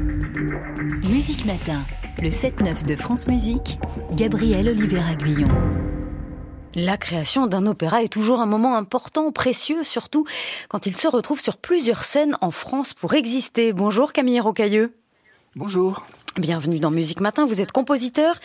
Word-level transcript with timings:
Musique 0.00 1.44
Matin, 1.44 1.82
le 2.22 2.28
7-9 2.28 2.86
de 2.86 2.96
France 2.96 3.26
Musique, 3.26 3.78
Gabriel 4.12 4.70
Oliveira 4.70 5.14
Guillon. 5.14 5.48
La 6.74 6.96
création 6.96 7.46
d'un 7.46 7.66
opéra 7.66 8.02
est 8.02 8.08
toujours 8.08 8.40
un 8.40 8.46
moment 8.46 8.76
important, 8.76 9.30
précieux, 9.30 9.82
surtout 9.82 10.24
quand 10.70 10.86
il 10.86 10.96
se 10.96 11.06
retrouve 11.06 11.40
sur 11.40 11.58
plusieurs 11.58 12.04
scènes 12.04 12.38
en 12.40 12.50
France 12.50 12.94
pour 12.94 13.12
exister. 13.12 13.74
Bonjour 13.74 14.14
Camille 14.14 14.40
Rocailleux. 14.40 14.94
Bonjour. 15.54 16.06
Bienvenue 16.38 16.78
dans 16.78 16.92
Musique 16.92 17.20
Matin, 17.20 17.44
vous 17.44 17.60
êtes 17.60 17.72
compositeur, 17.72 18.36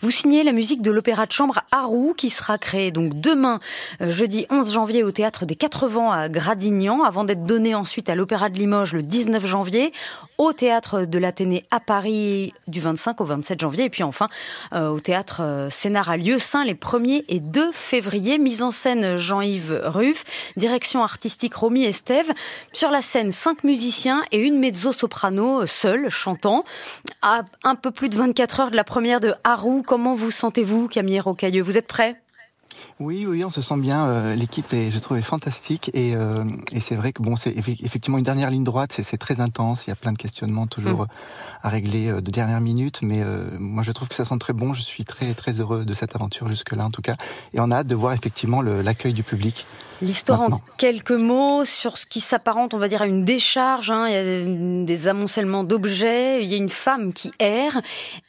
vous 0.00 0.10
signez 0.10 0.44
la 0.44 0.52
musique 0.52 0.80
de 0.80 0.90
l'opéra 0.90 1.26
de 1.26 1.32
chambre 1.32 1.60
Harou 1.70 2.14
qui 2.16 2.30
sera 2.30 2.56
créé 2.56 2.90
donc 2.90 3.20
demain, 3.20 3.58
euh, 4.00 4.10
jeudi 4.10 4.46
11 4.48 4.72
janvier 4.72 5.02
au 5.02 5.12
théâtre 5.12 5.44
des 5.44 5.54
80 5.54 6.10
à 6.10 6.28
Gradignan, 6.30 7.02
avant 7.02 7.22
d'être 7.22 7.44
donné 7.44 7.74
ensuite 7.74 8.08
à 8.08 8.14
l'opéra 8.14 8.48
de 8.48 8.56
Limoges 8.56 8.94
le 8.94 9.02
19 9.02 9.44
janvier, 9.44 9.92
au 10.38 10.54
théâtre 10.54 11.04
de 11.04 11.18
l'Athénée 11.18 11.66
à 11.70 11.80
Paris 11.80 12.54
du 12.66 12.80
25 12.80 13.20
au 13.20 13.24
27 13.24 13.60
janvier, 13.60 13.84
et 13.84 13.90
puis 13.90 14.04
enfin 14.04 14.28
euh, 14.72 14.88
au 14.88 15.00
théâtre 15.00 15.42
euh, 15.42 15.68
Sénard 15.68 16.08
à 16.08 16.16
Lieu-Saint 16.16 16.64
les 16.64 16.74
1er 16.74 17.24
et 17.28 17.40
2 17.40 17.72
février. 17.72 18.38
Mise 18.38 18.62
en 18.62 18.70
scène 18.70 19.16
Jean-Yves 19.16 19.82
Ruff, 19.84 20.24
direction 20.56 21.02
artistique 21.02 21.54
Romy 21.54 21.84
Estève. 21.84 22.32
Sur 22.72 22.90
la 22.90 23.02
scène, 23.02 23.32
cinq 23.32 23.64
musiciens 23.64 24.22
et 24.32 24.38
une 24.38 24.58
mezzo-soprano 24.58 25.66
seule 25.66 26.08
chantant 26.08 26.64
un 27.62 27.74
peu 27.74 27.90
plus 27.90 28.08
de 28.08 28.16
24 28.16 28.60
heures 28.60 28.70
de 28.70 28.76
la 28.76 28.84
première 28.84 29.20
de 29.20 29.34
Harou. 29.44 29.82
Comment 29.86 30.14
vous 30.14 30.30
sentez-vous, 30.30 30.88
Camille 30.88 31.20
Rocailleux? 31.20 31.62
Vous 31.62 31.78
êtes 31.78 31.86
prêt? 31.86 32.20
Oui, 33.00 33.26
oui, 33.26 33.44
on 33.44 33.50
se 33.50 33.60
sent 33.60 33.78
bien. 33.78 34.06
Euh, 34.06 34.34
l'équipe, 34.34 34.72
est, 34.72 34.90
je 34.92 34.98
trouve, 34.98 35.16
est 35.16 35.22
fantastique. 35.22 35.90
Et, 35.94 36.14
euh, 36.14 36.44
et 36.70 36.80
c'est 36.80 36.94
vrai 36.94 37.12
que 37.12 37.22
bon, 37.22 37.34
c'est 37.34 37.50
effectivement 37.56 38.18
une 38.18 38.24
dernière 38.24 38.50
ligne 38.50 38.62
droite. 38.62 38.98
C'est 39.02 39.16
très 39.16 39.40
intense. 39.40 39.86
Il 39.86 39.90
y 39.90 39.92
a 39.92 39.96
plein 39.96 40.12
de 40.12 40.18
questionnements 40.18 40.66
toujours 40.66 41.02
mm. 41.02 41.08
à 41.62 41.68
régler 41.70 42.08
euh, 42.08 42.20
de 42.20 42.30
dernière 42.30 42.60
minute. 42.60 43.00
Mais 43.02 43.24
moi, 43.58 43.82
je 43.82 43.90
trouve 43.92 44.08
que 44.08 44.14
ça 44.14 44.24
sent 44.24 44.38
très 44.38 44.52
bon. 44.52 44.74
Je 44.74 44.82
suis 44.82 45.04
très, 45.04 45.34
très 45.34 45.52
heureux 45.52 45.84
de 45.84 45.94
cette 45.94 46.14
aventure 46.14 46.48
jusque-là, 46.48 46.84
en 46.84 46.90
tout 46.90 47.02
cas. 47.02 47.16
Et 47.52 47.60
on 47.60 47.70
a 47.70 47.76
hâte 47.76 47.86
de 47.86 47.94
voir 47.94 48.12
effectivement 48.12 48.62
l'accueil 48.62 49.12
du 49.12 49.22
public. 49.22 49.66
L'histoire 50.02 50.42
en 50.42 50.60
quelques 50.76 51.12
mots 51.12 51.64
sur 51.64 51.96
ce 51.96 52.06
qui 52.06 52.20
s'apparente, 52.20 52.74
on 52.74 52.78
va 52.78 52.88
dire, 52.88 53.02
à 53.02 53.06
une 53.06 53.24
décharge. 53.24 53.90
Hein. 53.90 54.08
Il 54.08 54.12
y 54.12 54.82
a 54.82 54.84
des 54.84 55.08
amoncellements 55.08 55.64
d'objets. 55.64 56.42
Il 56.42 56.50
y 56.50 56.54
a 56.54 56.56
une 56.56 56.68
femme 56.68 57.12
qui 57.12 57.30
erre. 57.38 57.80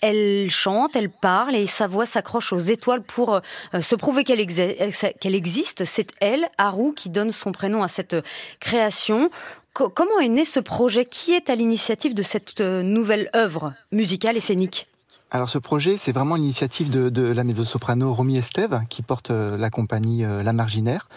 Elle 0.02 0.49
chante, 0.49 0.95
elle 0.95 1.09
parle 1.09 1.55
et 1.55 1.66
sa 1.66 1.88
voix 1.88 2.05
s'accroche 2.05 2.53
aux 2.53 2.59
étoiles 2.59 3.02
pour 3.02 3.36
euh, 3.73 3.81
se 3.81 3.95
prouver 3.95 4.23
qu'elle 4.23 4.39
existe. 4.39 5.86
C'est 5.86 6.13
elle, 6.21 6.47
Haru, 6.58 6.93
qui 6.93 7.09
donne 7.09 7.31
son 7.31 7.52
prénom 7.52 7.83
à 7.83 7.88
cette 7.88 8.16
création. 8.59 9.30
comment 9.73 10.19
est 10.21 10.30
né 10.30 10.45
ce 10.45 10.59
projet? 10.59 11.05
Qui 11.05 11.33
est 11.33 11.49
à 11.49 11.55
l'initiative 11.55 12.13
de 12.13 12.23
cette 12.23 12.61
euh, 12.61 12.83
nouvelle 12.83 13.30
œuvre 13.36 13.73
musicale 13.91 14.38
et 14.38 14.41
scénique 14.41 14.88
alors 15.31 15.49
ce 15.49 15.58
projet, 15.58 15.97
c'est 15.97 16.13
vraiment 16.13 16.36
l'initiative 16.36 16.89
de, 16.89 17.09
de 17.09 17.23
la 17.23 17.43
mezzo-soprano 17.43 18.13
Romy 18.13 18.38
Estève, 18.38 18.81
qui 18.89 19.02
porte 19.02 19.31
euh, 19.31 19.58
la 19.58 19.69
compagnie 19.69 20.21
La 20.21 20.53
Marginaire. 20.53 21.09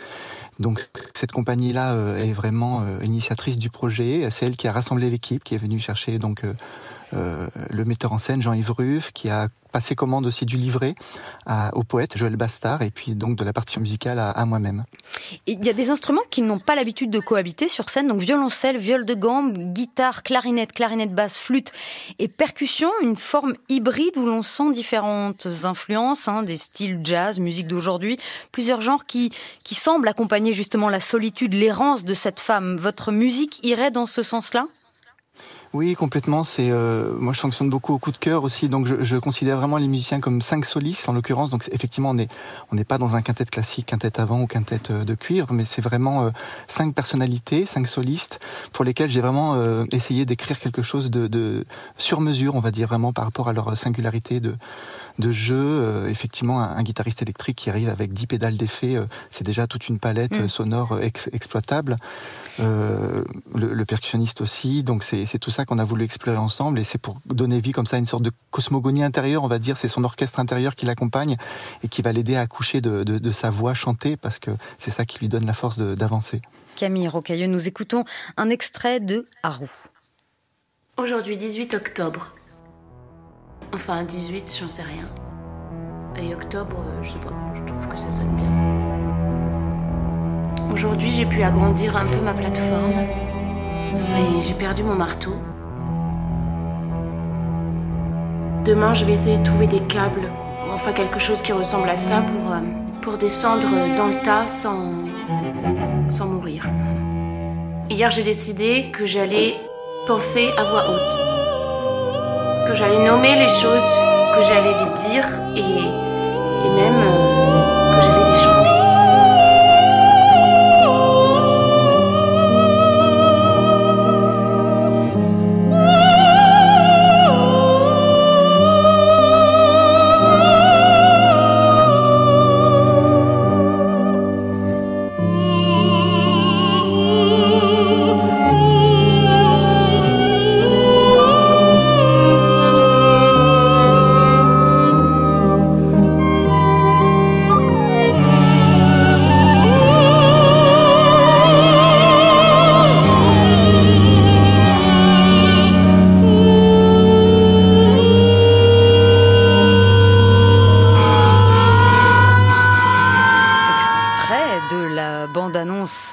Donc 0.59 0.85
cette 1.15 1.33
compagnie-là 1.33 1.95
euh, 1.95 2.17
est 2.17 2.33
vraiment 2.33 2.83
euh, 2.83 3.05
initiatrice 3.05 3.59
du 3.59 3.71
projet. 3.71 4.29
C'est 4.31 4.47
elle 4.47 4.57
qui 4.57 4.67
a 4.67 4.73
rassemblé 4.73 5.11
l'équipe, 5.11 5.45
qui 5.45 5.55
est 5.55 5.59
venue 5.59 5.79
chercher 5.79 6.19
donc 6.19 6.45
euh, 7.15 7.49
le 7.71 7.85
metteur 7.85 8.13
en 8.13 8.19
scène 8.19 8.43
Jean-Yves 8.43 8.73
Ruff, 8.73 9.13
qui 9.13 9.31
a 9.31 9.49
passé 9.69 9.95
commande 9.95 10.27
aussi 10.27 10.47
du 10.47 10.57
livret 10.57 10.95
au 11.73 11.83
poète 11.83 12.17
Joël 12.17 12.37
Bastard 12.37 12.83
et 12.83 12.91
puis 12.91 13.15
donc 13.15 13.37
de 13.37 13.45
la 13.45 13.53
partition 13.53 13.81
musicale 13.81 14.19
à, 14.19 14.45
moi-même. 14.45 14.85
Il 15.47 15.65
y 15.65 15.71
a 15.71 15.73
des 15.73 15.91
instruments 15.91 16.23
qui 16.31 16.43
n'ont 16.43 16.59
pas 16.59 16.75
l'habitude 16.75 17.11
de 17.11 17.21
cohabiter 17.21 17.69
sur 17.69 17.89
scène, 17.89 18.09
donc 18.09 18.21
violoncelle, 18.21 18.77
viol 18.77 19.05
de 19.05 19.15
gambe, 19.15 19.57
guitare, 19.73 20.23
clarinette, 20.23 20.73
clarinette 20.73 21.15
basse, 21.15 21.39
flûte 21.39 21.73
et 22.19 22.29
percussion, 22.29 22.91
une 23.03 23.17
forme 23.17 23.55
hybride 23.69 24.17
où 24.17 24.27
l'on 24.27 24.43
sent 24.43 24.73
différentes 24.73 25.49
influences, 25.65 26.29
hein, 26.29 26.43
des 26.43 26.57
styles 26.57 27.01
jazz, 27.03 27.41
musique 27.41 27.67
d'aujourd'hui, 27.67 28.19
plusieurs 28.53 28.81
genres 28.81 29.07
qui, 29.07 29.31
qui 29.65 29.75
semblent 29.75 30.09
accompagner 30.09 30.53
justement 30.53 30.89
la 30.89 31.01
solitude, 31.01 31.55
l'errance 31.55 32.05
de 32.05 32.15
cette 32.15 32.41
femme. 32.41 32.77
Votre 32.77 33.13
musique 33.13 33.61
irait 33.63 33.91
dans 33.91 34.07
ce 34.07 34.23
sens-là? 34.23 34.67
Oui, 35.75 35.95
complètement. 35.95 36.45
C'est 36.45 36.71
euh, 36.71 37.13
moi, 37.19 37.33
je 37.33 37.41
fonctionne 37.41 37.69
beaucoup 37.69 37.93
au 37.93 37.99
coup 37.99 38.11
de 38.11 38.17
cœur 38.17 38.43
aussi, 38.43 38.69
donc 38.69 38.87
je, 38.87 39.05
je 39.05 39.17
considère 39.17 39.59
vraiment 39.59 39.77
les 39.77 39.87
musiciens 39.87 40.19
comme 40.19 40.41
cinq 40.41 40.65
solistes 40.65 41.09
en 41.09 41.13
l'occurrence. 41.13 41.51
Donc 41.51 41.69
effectivement, 41.73 42.11
on 42.11 42.15
n'est 42.15 42.29
on 42.73 42.77
n'est 42.77 42.85
pas 42.85 42.97
dans 42.97 43.17
un 43.17 43.23
quintet 43.23 43.45
classique, 43.45 43.87
quintet 43.87 44.19
avant 44.19 44.41
ou 44.41 44.47
quintet 44.47 44.91
euh, 44.91 45.05
de 45.05 45.15
cuivre, 45.15 45.53
mais 45.53 45.65
c'est 45.67 45.83
vraiment 45.83 46.25
euh, 46.25 46.31
cinq 46.69 46.95
personnalités, 46.95 47.67
cinq 47.67 47.87
solistes 47.87 48.41
pour 48.73 48.85
lesquels 48.85 49.11
j'ai 49.11 49.21
vraiment 49.21 49.57
euh, 49.57 49.85
essayé 49.93 50.25
d'écrire 50.25 50.59
quelque 50.59 50.83
chose 50.83 51.11
de, 51.11 51.27
de, 51.27 51.67
sur 51.99 52.21
mesure, 52.21 52.55
on 52.55 52.61
va 52.61 52.71
dire 52.71 52.89
vraiment 52.89 53.13
par 53.13 53.25
rapport 53.25 53.49
à 53.49 53.53
leur 53.53 53.77
singularité 53.77 54.41
de 54.41 54.55
de 55.19 55.33
jeu. 55.33 56.07
effectivement, 56.09 56.61
un, 56.61 56.83
guitariste 56.83 57.23
électrique 57.23 57.57
qui 57.57 57.71
arrive 57.71 57.89
avec 57.89 58.13
dix 58.13 58.27
pédales 58.27 58.57
d'effet, 58.57 58.97
c'est 59.31 59.45
déjà 59.45 59.67
toute 59.67 59.89
une 59.89 59.99
palette 59.99 60.39
mm. 60.39 60.49
sonore 60.49 60.99
exploitable. 61.33 61.97
Le, 62.59 63.25
le, 63.55 63.85
percussionniste 63.85 64.41
aussi, 64.41 64.83
donc 64.83 65.05
c'est 65.05 65.39
tout 65.39 65.51
ça 65.51 65.65
qu'on 65.65 65.79
a 65.79 65.85
voulu 65.85 66.05
explorer 66.05 66.39
ensemble 66.39 66.79
et 66.79 66.85
c'est 66.85 66.99
pour 66.99 67.19
donner 67.27 67.61
vie 67.61 67.73
comme 67.73 67.87
ça 67.87 67.97
à 67.97 67.99
une 67.99 68.07
sorte 68.07 68.23
de 68.23 68.33
cosmogonie 68.51 69.05
intérieure, 69.05 69.45
on 69.45 69.49
va 69.49 69.59
dire. 69.59 69.79
C'est 69.79 69.89
son 69.89 70.05
orchestre 70.05 70.41
intérieur 70.41 70.75
qui 70.75 70.87
l'accompagne 70.87 71.37
et 71.83 71.89
qui 71.89 72.03
va 72.03 72.13
l'aider 72.13 72.37
à 72.37 72.41
accoucher 72.41 72.81
de, 72.81 73.33
sa 73.33 73.51
voix 73.51 73.75
chantée 73.75 74.17
parce 74.17 74.39
que 74.39 74.51
c'est 74.79 74.91
ça 74.91 75.05
qui 75.05 75.19
lui 75.19 75.29
donne 75.29 75.47
la 75.47 75.53
force 75.53 75.79
d'avancer. 75.79 76.43
Camille 76.77 77.09
Rocailleux, 77.09 77.47
nous 77.47 77.69
écoutons 77.69 78.05
un 78.37 78.51
extrait 78.51 79.01
de 79.01 79.27
Harou. 79.43 79.71
Aujourd'hui, 80.97 81.37
18 81.37 81.75
octobre. 81.75 82.29
Enfin, 83.75 84.03
18, 84.03 84.59
j'en 84.61 84.69
sais 84.69 84.83
rien. 84.83 85.05
Et 86.17 86.35
octobre, 86.35 86.77
euh, 86.79 87.03
je 87.03 87.11
sais 87.11 87.19
pas, 87.19 87.33
je 87.55 87.63
trouve 87.65 87.89
que 87.89 87.97
ça 87.97 88.11
sonne 88.11 88.35
bien. 88.35 88.47
Aujourd'hui, 90.73 91.13
j'ai 91.13 91.27
pu 91.27 91.43
agrandir 91.43 91.97
un 91.97 92.07
peu 92.07 92.19
ma 92.25 92.33
plateforme 92.33 92.95
et 93.93 94.43
j'ai 94.43 94.55
perdu 94.55 94.83
mon 94.83 94.95
marteau. 94.95 95.35
Demain, 98.65 98.95
je 98.95 99.05
vais 99.05 99.13
essayer 99.13 99.37
de 99.39 99.45
trouver 99.45 99.67
des 99.67 99.81
câbles, 99.81 100.29
enfin 100.73 100.93
quelque 100.93 101.19
chose 101.19 101.43
qui 101.43 101.53
ressemble 101.53 101.91
à 101.91 101.97
ça 101.97 102.23
pour, 102.23 102.53
euh, 102.53 102.61
descendre 103.19 103.67
dans 103.97 104.09
le 104.09 104.23
tas 104.23 104.47
sans 104.49 106.27
mourir. 106.27 106.65
Hier, 107.89 108.11
j'ai 108.11 108.23
décidé 108.23 108.91
que 108.93 109.07
j'allais 109.07 109.55
penser 110.07 110.51
à 110.59 110.65
voix 110.65 110.85
haute, 110.91 111.38
que 112.69 112.75
j'allais 112.75 112.99
nommer 112.99 113.35
les 113.35 113.49
choses, 113.49 113.91
que 114.35 114.43
j'allais 114.43 114.75
les 114.75 115.09
dire 115.09 115.27
et, 115.57 116.67
et 116.67 116.71
même 116.71 117.18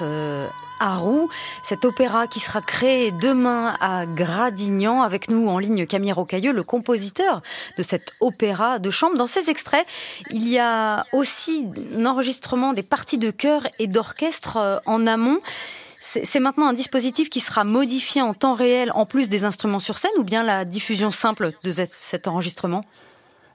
euh, 0.02 0.48
Harou, 0.80 1.28
cet 1.62 1.84
opéra 1.84 2.26
qui 2.26 2.40
sera 2.40 2.60
créé 2.60 3.10
demain 3.10 3.76
à 3.80 4.04
Gradignan. 4.04 5.02
Avec 5.02 5.28
nous 5.30 5.48
en 5.48 5.58
ligne 5.58 5.86
Camille 5.86 6.12
Rocailleux, 6.12 6.52
le 6.52 6.62
compositeur 6.62 7.42
de 7.78 7.82
cet 7.82 8.14
opéra 8.20 8.78
de 8.78 8.90
chambre. 8.90 9.16
Dans 9.16 9.26
ces 9.26 9.50
extraits, 9.50 9.86
il 10.30 10.48
y 10.48 10.58
a 10.58 11.04
aussi 11.12 11.66
un 11.94 12.06
enregistrement 12.06 12.72
des 12.72 12.82
parties 12.82 13.18
de 13.18 13.30
chœur 13.30 13.66
et 13.78 13.86
d'orchestre 13.86 14.56
euh, 14.56 14.78
en 14.86 15.06
amont. 15.06 15.40
C'est 16.00 16.38
maintenant 16.38 16.68
un 16.68 16.72
dispositif 16.72 17.28
qui 17.30 17.40
sera 17.40 17.64
modifié 17.64 18.22
en 18.22 18.32
temps 18.32 18.54
réel 18.54 18.92
en 18.94 19.06
plus 19.06 19.28
des 19.28 19.44
instruments 19.44 19.80
sur 19.80 19.98
scène 19.98 20.12
ou 20.18 20.22
bien 20.22 20.44
la 20.44 20.64
diffusion 20.64 21.10
simple 21.10 21.52
de 21.64 21.72
cet 21.72 22.28
enregistrement? 22.28 22.84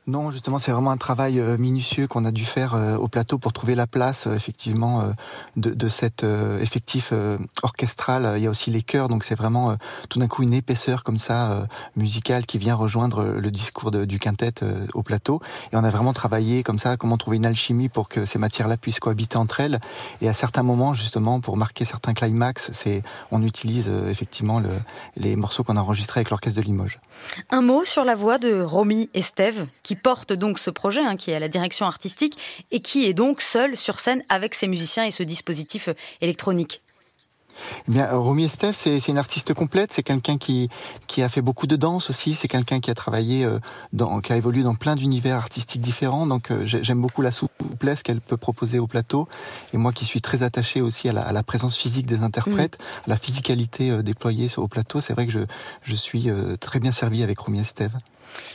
Non, 0.08 0.32
justement, 0.32 0.58
c'est 0.58 0.72
vraiment 0.72 0.90
un 0.90 0.98
travail 0.98 1.40
euh, 1.40 1.60
minutieux 1.60 2.08
qu'on 2.08 2.26
a 2.26 2.32
dû 2.32 2.44
faire 2.44 2.74
euh, 2.74 2.98
au 2.98 3.08
plateau 3.08 3.38
pour 3.38 3.54
trouver 3.54 3.76
la 3.76 3.86
place, 3.86 4.26
euh, 4.26 4.34
effectivement, 4.34 5.14
de, 5.58 5.90
cet 5.90 6.24
effectif 6.24 7.14
orchestral. 7.62 8.36
Il 8.38 8.44
y 8.44 8.48
a 8.48 8.50
aussi 8.50 8.72
les 8.72 8.82
chœurs, 8.82 9.10
donc 9.10 9.24
c'est 9.24 9.36
vraiment 9.36 9.76
tout 10.10 10.20
d'un 10.20 10.28
coup 10.28 10.42
une 10.42 10.54
épaisseur 10.54 11.04
comme 11.04 11.18
ça 11.18 11.68
musicale 11.96 12.46
qui 12.46 12.58
vient 12.58 12.76
rejoindre 12.76 13.24
le 13.24 13.52
discours 13.52 13.92
de, 13.92 14.06
du 14.06 14.20
quintet 14.20 14.54
au 14.94 15.04
plateau. 15.04 15.42
Et 15.72 15.76
on 15.76 15.84
a 15.84 15.90
vraiment 15.90 16.14
travaillé 16.14 16.64
comme 16.64 16.80
ça, 16.80 16.96
comment 16.98 17.18
trouver 17.18 17.38
une 17.38 17.46
alchimie 17.46 17.90
pour 17.90 18.08
que 18.08 18.26
ces 18.26 18.40
matières-là 18.40 18.78
puissent 18.78 19.00
cohabiter 19.00 19.38
entre 19.38 19.60
elles. 19.60 19.80
Et 20.22 20.30
à 20.30 20.34
certains 20.34 20.64
moments, 20.64 20.94
justement, 20.94 21.42
pour 21.42 21.58
marquer 21.58 21.84
certains 21.84 22.14
climax, 22.14 22.72
c'est 22.74 23.04
on 23.32 23.44
utilise 23.44 23.90
effectivement 24.10 24.60
le, 24.60 24.70
les 25.18 25.36
morceaux 25.36 25.64
qu'on 25.64 25.78
a 25.78 25.82
enregistrés 25.82 26.20
avec 26.20 26.30
l'orchestre 26.30 26.60
de 26.60 26.66
Limoges. 26.66 27.00
Un 27.50 27.62
mot 27.62 27.84
sur 27.84 28.06
la 28.06 28.16
voix 28.16 28.38
de 28.38 28.62
Romy 28.62 29.10
Estève, 29.14 29.68
porte 29.96 30.34
donc 30.34 30.60
ce 30.60 30.70
projet, 30.70 31.02
hein, 31.02 31.16
qui 31.16 31.32
est 31.32 31.36
à 31.36 31.40
la 31.40 31.50
direction 31.50 31.86
artistique, 31.86 32.38
et 32.72 32.82
qui 32.82 33.06
est 33.06 33.14
donc 33.14 33.42
seul 33.42 33.76
sur 33.76 34.00
scène 34.00 34.24
avec 34.30 34.56
ses 34.56 34.68
musiciens 34.68 35.06
et 35.06 35.12
ce 35.12 35.24
dispositif 35.24 35.90
électronique. 36.22 36.82
Eh 37.88 37.92
bien, 37.92 38.10
Romy 38.12 38.46
Estève, 38.46 38.74
c'est 38.74 39.08
une 39.08 39.18
artiste 39.18 39.54
complète. 39.54 39.94
C'est 39.94 40.04
quelqu'un 40.04 40.38
qui, 40.38 40.70
qui 41.08 41.22
a 41.22 41.30
fait 41.30 41.42
beaucoup 41.42 41.68
de 41.68 41.76
danse 41.76 42.10
aussi. 42.10 42.36
C'est 42.36 42.48
quelqu'un 42.48 42.80
qui 42.80 42.92
a 42.92 42.96
travaillé, 42.96 43.46
euh, 43.46 43.60
dans, 43.94 44.20
qui 44.22 44.34
a 44.34 44.38
évolué 44.38 44.64
dans 44.64 44.76
plein 44.76 44.96
d'univers 44.96 45.36
artistiques 45.36 45.82
différents. 45.82 46.26
Donc, 46.26 46.52
euh, 46.52 46.64
j'aime 46.66 47.02
beaucoup 47.02 47.22
la 47.22 47.32
souplesse 47.32 48.04
qu'elle 48.04 48.22
peut 48.22 48.38
proposer 48.38 48.80
au 48.80 48.88
plateau. 48.88 49.28
Et 49.74 49.78
moi, 49.78 49.92
qui 49.92 50.06
suis 50.06 50.22
très 50.22 50.44
attaché 50.44 50.82
aussi 50.82 51.10
à 51.10 51.14
la, 51.14 51.22
à 51.22 51.32
la 51.32 51.44
présence 51.44 51.78
physique 51.78 52.06
des 52.06 52.24
interprètes, 52.24 52.78
mm. 52.80 52.84
à 53.06 53.10
la 53.10 53.18
physicalité 53.18 53.92
euh, 53.92 54.02
déployée 54.02 54.50
au 54.58 54.68
plateau, 54.68 55.02
c'est 55.02 55.14
vrai 55.14 55.26
que 55.26 55.32
je, 55.32 55.40
je 55.84 55.96
suis 55.96 56.30
très 56.60 56.80
bien 56.80 56.92
servi 56.92 57.24
avec 57.24 57.40
Romy 57.40 57.60
Estève. 57.60 57.98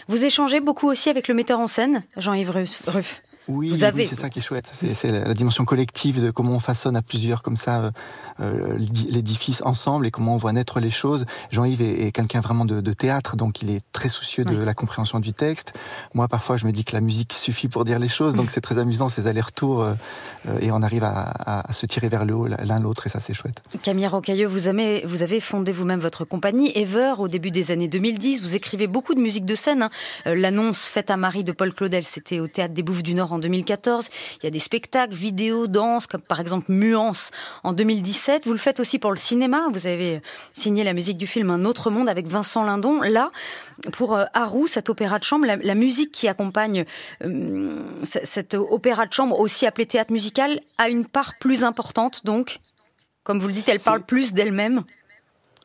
Vous 0.08 0.24
échangez 0.24 0.60
beaucoup 0.60 0.88
aussi 0.88 1.08
avec 1.08 1.28
le 1.28 1.34
metteur 1.34 1.60
en 1.60 1.66
scène, 1.66 2.04
Jean-Yves 2.16 2.50
Ruff. 2.50 3.22
Oui, 3.48 3.70
oui 3.70 4.06
c'est 4.08 4.16
ça 4.16 4.30
qui 4.30 4.40
est 4.40 4.42
chouette. 4.42 4.66
C'est 4.72 5.10
la 5.10 5.34
dimension 5.34 5.64
collective 5.64 6.22
de 6.22 6.30
comment 6.30 6.52
on 6.52 6.60
façonne 6.60 6.96
à 6.96 7.02
plusieurs 7.02 7.42
comme 7.42 7.56
ça 7.56 7.92
euh, 8.38 8.76
l'édifice 8.78 9.62
ensemble 9.64 10.06
et 10.06 10.10
comment 10.10 10.34
on 10.34 10.36
voit 10.36 10.52
naître 10.52 10.78
les 10.78 10.90
choses. 10.90 11.24
Jean-Yves 11.50 11.80
est, 11.80 12.12
quelqu'un 12.12 12.40
vraiment 12.40 12.66
de, 12.66 12.92
théâtre, 12.92 13.34
donc 13.34 13.62
il 13.62 13.70
est 13.70 13.82
très 13.92 14.10
soucieux 14.10 14.44
de 14.44 14.56
la 14.56 14.74
compréhension 14.74 15.20
du 15.20 15.32
texte. 15.32 15.72
Moi, 16.12 16.28
parfois, 16.28 16.58
je 16.58 16.66
me 16.66 16.72
dis 16.72 16.84
que 16.84 16.92
la 16.92 17.00
musique 17.00 17.32
suffit 17.32 17.68
pour 17.68 17.84
dire 17.84 17.98
les 17.98 18.08
choses, 18.08 18.34
donc 18.34 18.50
c'est 18.50 18.60
très 18.60 18.78
amusant 18.78 19.08
ces 19.08 19.26
allers-retours 19.26 19.82
euh, 19.82 19.94
euh, 20.48 20.58
et 20.60 20.70
on 20.70 20.82
arrive 20.82 21.04
à, 21.04 21.64
se 21.72 21.86
tirer 21.86 22.08
vers 22.08 22.24
le 22.24 22.34
haut 22.34 22.46
l'un 22.46 22.78
l'autre 22.78 23.06
et 23.06 23.10
ça, 23.10 23.20
c'est 23.20 23.34
chouette. 23.34 23.62
Camille 23.82 24.06
Rocailleux, 24.06 24.46
vous 24.46 24.68
avez, 24.68 25.02
vous 25.06 25.22
avez 25.22 25.40
fondé 25.40 25.72
vous-même 25.72 26.00
votre 26.00 26.24
compagnie 26.24 26.72
Ever 26.74 27.14
au 27.18 27.28
début 27.28 27.50
des 27.50 27.70
années 27.70 27.88
2010. 27.88 28.42
Vous 28.42 28.54
écrivez 28.54 28.86
beaucoup 28.86 29.14
de 29.14 29.20
musique 29.20 29.46
de 29.46 29.54
scène. 29.56 29.82
Hein. 29.82 29.91
L'annonce 30.25 30.87
faite 30.87 31.11
à 31.11 31.17
Marie 31.17 31.44
de 31.44 31.53
Paul 31.53 31.73
Claudel, 31.73 32.05
c'était 32.05 32.41
au 32.41 32.49
théâtre 32.49 32.75
des 32.75 32.82
Bouffes 32.82 33.03
du 33.03 33.14
Nord 33.14 33.32
en 33.32 33.38
2014. 33.38 34.08
Il 34.41 34.44
y 34.44 34.47
a 34.47 34.50
des 34.50 34.58
spectacles, 34.58 35.14
vidéos, 35.14 35.67
danse, 35.67 36.06
comme 36.06 36.20
par 36.20 36.41
exemple 36.41 36.70
Muance 36.70 37.31
en 37.64 37.73
2017 37.73 38.47
vous 38.47 38.53
le 38.53 38.58
faites 38.58 38.81
aussi 38.81 38.99
pour 38.99 39.11
le 39.11 39.17
cinéma. 39.17 39.67
Vous 39.73 39.87
avez 39.87 40.20
signé 40.53 40.85
la 40.85 40.93
musique 40.93 41.19
du 41.19 41.26
film 41.26 41.50
Un 41.50 41.64
autre 41.64 41.91
monde 41.91 42.08
avec 42.08 42.26
Vincent 42.26 42.64
Lindon. 42.64 43.00
Là, 43.03 43.31
pour 43.93 44.14
euh, 44.14 44.25
Harou, 44.35 44.67
cet 44.67 44.91
opéra 44.91 45.19
de 45.19 45.25
chambre, 45.25 45.47
la, 45.47 45.75
musique 45.75 46.12
qui 46.12 46.29
accompagne 46.29 46.85
euh, 47.25 47.81
cet 48.05 48.55
opéra 48.55 49.06
de 49.06 49.12
chambre, 49.12 49.38
aussi 49.38 49.67
appelé 49.67 49.87
théâtre 49.87 50.12
musical, 50.12 50.61
a 50.79 50.88
une 50.88 51.05
part 51.05 51.35
plus 51.38 51.64
importante, 51.64 52.25
donc 52.25 52.59
comme 53.25 53.41
vous 53.41 53.49
le 53.49 53.55
dites, 53.55 53.69
elle 53.69 53.81
parle 53.81 54.02
plus 54.02 54.32
d'elle-même 54.32 54.85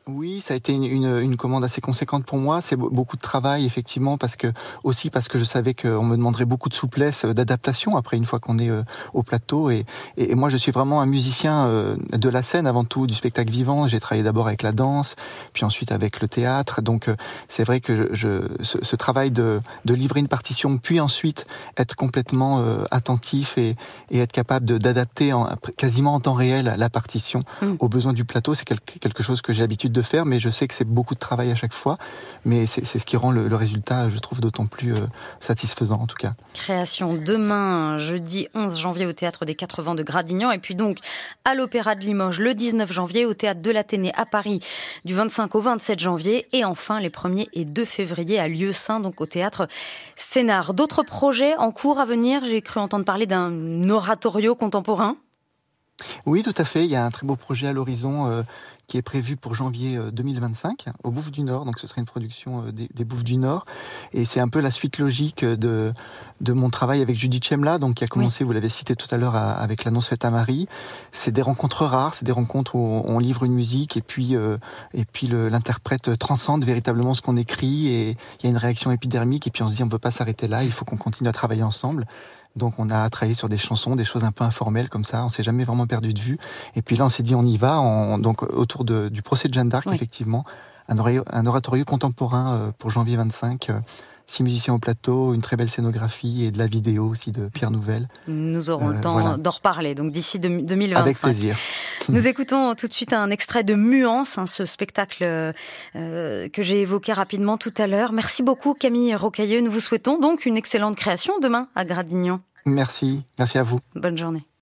oui, 0.08 0.40
ça 0.40 0.54
a 0.54 0.56
été 0.56 0.72
une, 0.72 0.84
une, 0.84 1.36
commande 1.36 1.62
assez 1.62 1.80
conséquente 1.80 2.24
pour 2.24 2.38
moi. 2.38 2.60
C'est 2.60 2.74
beaucoup 2.74 3.16
de 3.16 3.22
travail, 3.22 3.64
effectivement, 3.64 4.18
parce 4.18 4.34
que 4.34 4.48
aussi 4.82 5.10
parce 5.10 5.28
que 5.28 5.38
je 5.38 5.44
savais 5.44 5.74
qu'on 5.74 6.02
me 6.02 6.16
demanderait 6.16 6.44
beaucoup 6.44 6.68
de 6.68 6.74
souplesse, 6.74 7.24
euh, 7.24 7.34
d'adaptation 7.34 7.96
après 7.96 8.16
une 8.16 8.24
fois 8.24 8.40
qu'on 8.40 8.58
est 8.58 8.68
euh, 8.68 8.82
au 9.14 9.22
plateau. 9.22 9.70
Et, 9.70 9.86
et, 10.16 10.34
moi, 10.34 10.48
je 10.48 10.56
suis 10.56 10.72
vraiment 10.72 11.00
un 11.00 11.06
musicien 11.06 11.66
euh, 11.66 11.94
de 12.12 12.28
la 12.28 12.42
scène 12.42 12.66
avant 12.66 12.82
tout, 12.82 13.06
du 13.06 13.14
spectacle 13.14 13.52
vivant. 13.52 13.86
J'ai 13.86 14.00
travaillé 14.00 14.24
d'abord 14.24 14.48
avec 14.48 14.62
la 14.62 14.72
danse, 14.72 15.14
puis 15.52 15.64
ensuite 15.64 15.92
avec 15.92 16.20
le 16.20 16.26
théâtre. 16.26 16.82
Donc, 16.82 17.08
c'est 17.48 17.62
vrai 17.62 17.80
que 17.80 18.08
je, 18.12 18.48
ce, 18.62 18.78
ce, 18.82 18.96
travail 18.96 19.30
de, 19.30 19.60
de, 19.84 19.94
livrer 19.94 20.18
une 20.18 20.28
partition, 20.28 20.78
puis 20.78 20.98
ensuite 20.98 21.46
être 21.76 21.94
complètement 21.94 22.64
attentif 22.90 23.56
et, 23.56 23.76
et, 24.10 24.18
être 24.18 24.32
capable 24.32 24.78
d'adapter 24.78 25.32
quasiment 25.76 26.14
en 26.14 26.20
temps 26.20 26.34
réel 26.34 26.74
la 26.76 26.90
partition 26.90 27.44
mmh. 27.60 27.74
aux 27.78 27.88
besoins 27.88 28.12
du 28.12 28.24
plateau, 28.24 28.54
c'est 28.54 28.64
quelque, 28.64 28.98
quelque 28.98 29.22
chose 29.22 29.42
que 29.42 29.52
j'ai 29.52 29.60
l'habitude 29.60 29.91
de 29.92 30.02
faire, 30.02 30.26
mais 30.26 30.40
je 30.40 30.48
sais 30.48 30.66
que 30.68 30.74
c'est 30.74 30.88
beaucoup 30.88 31.14
de 31.14 31.20
travail 31.20 31.50
à 31.50 31.54
chaque 31.54 31.74
fois. 31.74 31.98
Mais 32.44 32.66
c'est 32.66 32.98
ce 32.98 33.06
qui 33.06 33.16
rend 33.16 33.30
le, 33.30 33.54
résultat, 33.54 34.10
je 34.10 34.18
trouve, 34.18 34.40
d'autant 34.40 34.66
plus 34.66 34.92
euh, 34.92 35.06
satisfaisant 35.40 36.00
en 36.00 36.06
tout 36.06 36.16
cas. 36.16 36.32
Création 36.54 37.14
demain, 37.14 37.98
jeudi 37.98 38.48
11 38.54 38.78
janvier 38.78 39.06
au 39.06 39.12
théâtre 39.12 39.44
des 39.44 39.54
80 39.54 39.94
de 39.94 40.02
Gradignan, 40.02 40.50
et 40.50 40.58
puis 40.58 40.74
donc 40.74 40.98
à 41.44 41.54
l'Opéra 41.54 41.94
de 41.94 42.00
Limoges 42.00 42.40
le 42.40 42.54
19 42.54 42.90
janvier, 42.90 43.26
au 43.26 43.34
théâtre 43.34 43.62
de 43.62 43.70
l'Athénée 43.70 44.12
à 44.16 44.26
Paris 44.26 44.60
du 45.04 45.14
25 45.14 45.54
au 45.54 45.60
27 45.60 46.00
janvier, 46.00 46.48
et 46.52 46.64
enfin 46.64 47.00
les 47.00 47.10
1er 47.10 47.48
et 47.52 47.64
2 47.64 47.84
février 47.84 48.38
à 48.38 48.48
Lieu 48.48 48.72
Saint, 48.72 49.00
donc 49.00 49.20
au 49.20 49.26
théâtre 49.26 49.68
Sénard. 50.16 50.74
D'autres 50.74 51.02
projets 51.02 51.54
en 51.56 51.70
cours 51.70 52.00
à 52.00 52.04
venir? 52.04 52.44
J'ai 52.44 52.62
cru 52.62 52.80
entendre 52.80 53.04
parler 53.04 53.26
d'un 53.26 53.88
oratorio 53.88 54.54
contemporain. 54.54 55.16
Oui, 56.26 56.42
tout 56.42 56.54
à 56.56 56.64
fait. 56.64 56.84
Il 56.84 56.90
y 56.90 56.96
a 56.96 57.04
un 57.04 57.10
très 57.10 57.26
beau 57.26 57.36
projet 57.36 57.66
à 57.66 57.72
l'horizon 57.72 58.26
euh, 58.26 58.42
qui 58.92 58.98
est 58.98 59.02
prévu 59.02 59.36
pour 59.36 59.54
janvier 59.54 59.98
2025 60.12 60.86
euh, 60.86 60.90
au 61.04 61.10
Bouffe 61.10 61.30
du 61.30 61.42
Nord. 61.42 61.64
Donc 61.64 61.78
ce 61.78 61.86
serait 61.86 62.00
une 62.00 62.06
production 62.06 62.64
euh, 62.66 62.72
des, 62.72 62.88
des 62.92 63.04
Bouffes 63.04 63.24
du 63.24 63.36
Nord. 63.36 63.64
Et 64.12 64.26
c'est 64.26 64.40
un 64.40 64.48
peu 64.48 64.60
la 64.60 64.70
suite 64.70 64.98
logique 64.98 65.44
de, 65.44 65.94
de 66.42 66.52
mon 66.52 66.68
travail 66.68 67.00
avec 67.00 67.16
Judith 67.16 67.44
Chemla, 67.44 67.78
donc 67.78 67.94
qui 67.94 68.04
a 68.04 68.06
commencé, 68.06 68.44
vous 68.44 68.52
l'avez 68.52 68.68
cité 68.68 68.94
tout 68.94 69.06
à 69.10 69.16
l'heure, 69.16 69.34
avec 69.34 69.84
l'annonce 69.84 70.08
faite 70.08 70.24
à 70.24 70.30
Marie. 70.30 70.68
C'est 71.12 71.30
des 71.30 71.40
rencontres 71.40 71.86
rares, 71.86 72.14
c'est 72.14 72.24
des 72.24 72.32
rencontres 72.32 72.74
où 72.74 73.02
on 73.06 73.18
livre 73.18 73.44
une 73.44 73.54
musique 73.54 73.96
et 73.96 74.02
puis, 74.02 74.36
euh, 74.36 74.58
et 74.92 75.04
puis 75.04 75.26
l'interprète 75.28 76.18
transcende 76.18 76.64
véritablement 76.64 77.14
ce 77.14 77.22
qu'on 77.22 77.36
écrit 77.36 77.88
et 77.88 78.10
il 78.10 78.44
y 78.44 78.46
a 78.46 78.50
une 78.50 78.56
réaction 78.56 78.90
épidermique 78.90 79.46
et 79.46 79.50
puis 79.50 79.62
on 79.62 79.68
se 79.68 79.76
dit 79.76 79.82
on 79.82 79.86
ne 79.86 79.90
peut 79.90 79.98
pas 79.98 80.10
s'arrêter 80.10 80.48
là, 80.48 80.64
il 80.64 80.72
faut 80.72 80.84
qu'on 80.84 80.96
continue 80.96 81.28
à 81.28 81.32
travailler 81.32 81.62
ensemble. 81.62 82.06
Donc 82.56 82.74
on 82.78 82.90
a 82.90 83.08
travaillé 83.10 83.34
sur 83.34 83.48
des 83.48 83.56
chansons, 83.56 83.96
des 83.96 84.04
choses 84.04 84.24
un 84.24 84.32
peu 84.32 84.44
informelles 84.44 84.88
comme 84.88 85.04
ça. 85.04 85.24
On 85.24 85.28
s'est 85.28 85.42
jamais 85.42 85.64
vraiment 85.64 85.86
perdu 85.86 86.12
de 86.12 86.20
vue. 86.20 86.38
Et 86.76 86.82
puis 86.82 86.96
là, 86.96 87.06
on 87.06 87.10
s'est 87.10 87.22
dit 87.22 87.34
on 87.34 87.46
y 87.46 87.56
va. 87.56 87.76
donc 88.18 88.42
autour 88.42 88.84
du 88.84 89.22
procès 89.22 89.48
de 89.48 89.54
Jeanne 89.54 89.68
d'Arc, 89.68 89.86
effectivement, 89.88 90.44
un, 90.88 90.98
un, 90.98 91.46
oratorieux 91.46 91.84
contemporain 91.84 92.54
euh, 92.54 92.70
pour 92.78 92.90
janvier 92.90 93.16
25 93.16 93.70
euh, 93.70 93.80
six 94.26 94.42
musiciens 94.42 94.74
au 94.74 94.78
plateau, 94.78 95.34
une 95.34 95.42
très 95.42 95.56
belle 95.56 95.68
scénographie 95.68 96.44
et 96.44 96.50
de 96.50 96.58
la 96.58 96.66
vidéo 96.66 97.08
aussi 97.08 97.32
de 97.32 97.48
Pierre 97.48 97.70
Nouvelle. 97.70 98.08
Nous 98.28 98.70
aurons 98.70 98.88
le 98.88 98.96
euh, 98.96 99.00
temps 99.00 99.36
d'en 99.36 99.50
reparler, 99.50 99.94
donc 99.94 100.12
d'ici 100.12 100.38
2025. 100.38 100.96
Avec 100.96 101.18
plaisir. 101.18 101.56
Nous 102.08 102.28
écoutons 102.28 102.74
tout 102.74 102.88
de 102.88 102.92
suite 102.92 103.12
un 103.12 103.30
extrait 103.30 103.64
de 103.64 103.74
Muance, 103.74 104.38
hein, 104.38 104.46
ce 104.46 104.64
spectacle 104.64 105.52
que 105.94 106.62
j'ai 106.62 106.80
évoqué 106.80 107.12
rapidement 107.12 107.58
tout 107.58 107.74
à 107.78 107.86
l'heure. 107.86 108.12
Merci 108.12 108.42
beaucoup 108.42 108.74
Camille 108.74 109.14
Rocailleux. 109.14 109.60
Nous 109.60 109.70
vous 109.70 109.80
souhaitons 109.80 110.18
donc 110.18 110.46
une 110.46 110.56
excellente 110.56 110.96
création 110.96 111.38
demain 111.40 111.68
à 111.74 111.84
Gradignan. 111.84 112.40
Merci, 112.66 113.24
merci 113.38 113.58
à 113.58 113.62
vous. 113.62 113.78
Bonne 113.94 114.16
journée. 114.16 114.46